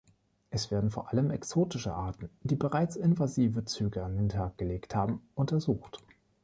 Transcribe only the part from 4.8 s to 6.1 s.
haben, untersucht.